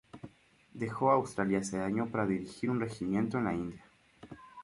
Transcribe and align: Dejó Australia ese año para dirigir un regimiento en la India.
Dejó 0.73 1.11
Australia 1.11 1.59
ese 1.59 1.79
año 1.79 2.07
para 2.07 2.25
dirigir 2.25 2.71
un 2.71 2.79
regimiento 2.79 3.37
en 3.37 3.43
la 3.43 3.53
India. 3.53 3.85